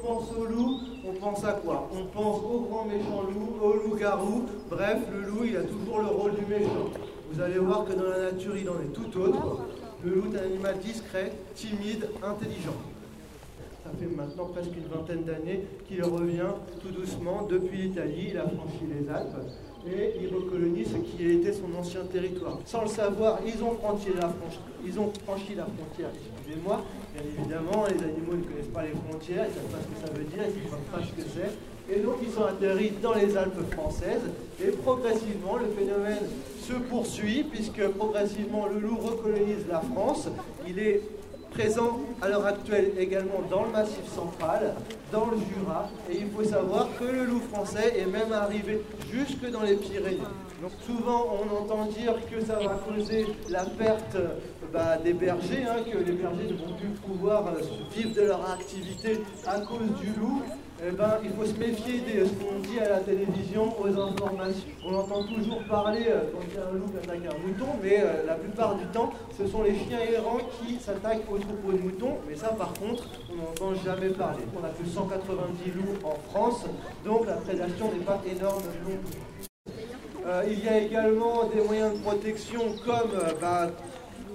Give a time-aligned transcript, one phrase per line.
[0.00, 1.88] pense au loup, on pense à quoi?
[1.92, 4.46] On pense au grand méchant loup, au loup-garou.
[4.68, 6.90] Bref, le loup, il a toujours le rôle du méchant.
[7.32, 9.60] Vous allez voir que dans la nature, il en est tout autre.
[10.04, 12.76] Le loup est un animal discret, timide, intelligent.
[13.84, 16.52] Ça fait maintenant presque une vingtaine d'années qu'il revient
[16.82, 18.28] tout doucement depuis l'Italie.
[18.30, 19.36] Il a franchi les Alpes
[19.86, 22.58] et il recolonise ce qui été son ancien territoire.
[22.66, 24.30] Sans le savoir, ils ont franchi la,
[24.84, 26.82] ils ont franchi la frontière, excusez-moi.
[27.14, 30.06] Bien évidemment, les animaux ne connaissent pas les frontières, ils ne savent pas ce que
[30.06, 31.94] ça veut dire, ils ne savent pas ce que c'est.
[31.94, 34.30] Et donc ils sont atterris dans les Alpes françaises
[34.62, 36.22] et progressivement le phénomène
[36.60, 40.28] se poursuit puisque progressivement le loup recolonise la France.
[40.68, 41.00] Il est
[41.50, 44.74] présent à l'heure actuelle également dans le Massif central,
[45.12, 48.80] dans le Jura, et il faut savoir que le loup français est même arrivé
[49.12, 50.18] jusque dans les Pyrénées.
[50.62, 54.16] Donc souvent on entend dire que ça va causer la perte
[54.72, 57.60] bah, des bergers, hein, que les bergers ne vont plus pouvoir euh,
[57.96, 60.42] vivre de leur activité à cause du loup
[60.82, 64.68] eh ben, il faut se méfier de ce qu'on dit à la télévision, aux informations.
[64.82, 67.66] On entend toujours parler euh, quand il y a un loup qui attaque un mouton,
[67.82, 71.72] mais euh, la plupart du temps, ce sont les chiens errants qui s'attaquent aux troupeaux
[71.72, 72.16] de moutons.
[72.26, 74.44] Mais ça, par contre, on n'entend jamais parler.
[74.58, 76.64] On a que 190 loups en France,
[77.04, 79.46] donc la prédation n'est pas énorme non plus.
[80.48, 83.10] Il y a également des moyens de protection comme
[83.40, 83.68] bah,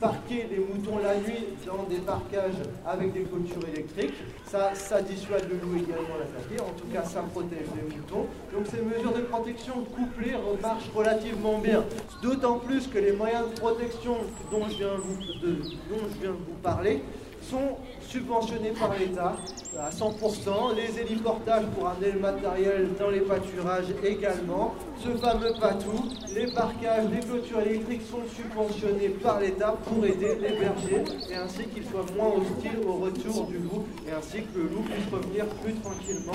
[0.00, 4.14] parquer les moutons la nuit dans des parcages avec des clôtures électriques.
[4.46, 6.60] Ça, dissuade le loup également l'attaquer.
[6.60, 8.26] En tout cas, ça protège les moutons.
[8.52, 11.84] Donc ces mesures de protection couplées marchent relativement bien.
[12.22, 14.16] D'autant plus que les moyens de protection
[14.50, 14.94] dont je viens
[15.42, 17.02] de vous parler
[17.48, 19.36] sont subventionnés par l'État
[19.78, 26.08] à 100%, les héliportages pour amener le matériel dans les pâturages également, ce fameux patou,
[26.34, 31.64] les parcages, les clôtures électriques sont subventionnés par l'État pour aider les bergers et ainsi
[31.68, 35.46] qu'ils soient moins hostiles au retour du loup et ainsi que le loup puisse revenir
[35.62, 36.32] plus tranquillement.